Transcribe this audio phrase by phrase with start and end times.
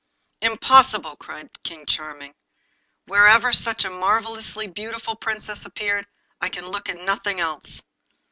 [0.41, 2.33] 'Impossible!' cried King Charming.
[3.05, 6.05] 'Wherever such a marvellously beautiful Princess appears
[6.41, 7.83] I can look at nothing else.